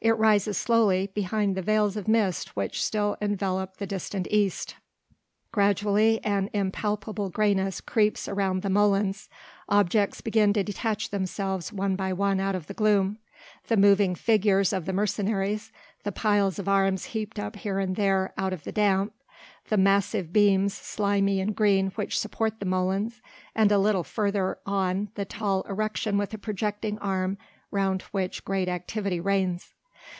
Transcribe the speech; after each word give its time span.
It 0.00 0.18
rises 0.18 0.58
slowly 0.58 1.06
behind 1.14 1.54
the 1.56 1.62
veils 1.62 1.96
of 1.96 2.08
mist 2.08 2.54
which 2.54 2.84
still 2.84 3.16
envelop 3.22 3.78
the 3.78 3.86
distant 3.86 4.28
East. 4.30 4.74
Gradually 5.50 6.22
an 6.22 6.50
impalpable 6.52 7.30
greyness 7.30 7.80
creeps 7.80 8.28
around 8.28 8.60
the 8.60 8.68
molens, 8.68 9.30
objects 9.66 10.20
begin 10.20 10.52
to 10.52 10.62
detach 10.62 11.08
themselves 11.08 11.72
one 11.72 11.96
by 11.96 12.12
one 12.12 12.38
out 12.38 12.54
of 12.54 12.66
the 12.66 12.74
gloom, 12.74 13.16
the 13.68 13.78
moving 13.78 14.14
figures 14.14 14.74
of 14.74 14.84
the 14.84 14.92
mercenaries, 14.92 15.72
the 16.02 16.12
piles 16.12 16.58
of 16.58 16.68
arms 16.68 17.06
heaped 17.06 17.38
up 17.38 17.56
here 17.56 17.78
and 17.78 17.96
there 17.96 18.34
out 18.36 18.52
of 18.52 18.64
the 18.64 18.72
damp, 18.72 19.14
the 19.70 19.78
massive 19.78 20.34
beams 20.34 20.74
slimy 20.74 21.40
and 21.40 21.56
green 21.56 21.86
which 21.94 22.18
support 22.18 22.60
the 22.60 22.66
molens, 22.66 23.22
and 23.54 23.72
a 23.72 23.78
little 23.78 24.04
further 24.04 24.58
on 24.66 25.08
the 25.14 25.24
tall 25.24 25.62
erection 25.62 26.18
with 26.18 26.34
a 26.34 26.36
projecting 26.36 26.98
arm 26.98 27.38
round 27.70 28.02
which 28.12 28.44
great 28.44 28.68
activity 28.68 29.18
reigns. 29.18 29.72